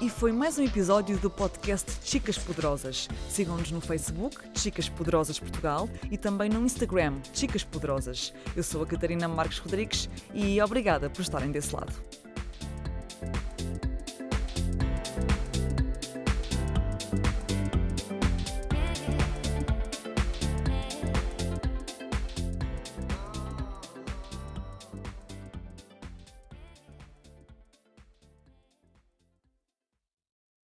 E 0.01 0.09
foi 0.09 0.33
mais 0.33 0.57
um 0.57 0.63
episódio 0.63 1.17
do 1.17 1.29
podcast 1.29 1.89
Chicas 2.03 2.37
Poderosas. 2.37 3.07
Sigam-nos 3.29 3.71
no 3.71 3.79
Facebook, 3.79 4.35
Chicas 4.53 4.89
Poderosas 4.89 5.39
Portugal, 5.39 5.87
e 6.11 6.17
também 6.17 6.49
no 6.49 6.65
Instagram, 6.65 7.13
Chicas 7.33 7.63
Poderosas. 7.63 8.33
Eu 8.57 8.63
sou 8.63 8.83
a 8.83 8.85
Catarina 8.85 9.25
Marques 9.27 9.59
Rodrigues 9.59 10.09
e 10.33 10.61
obrigada 10.61 11.09
por 11.09 11.21
estarem 11.21 11.49
desse 11.49 11.73
lado. 11.73 11.93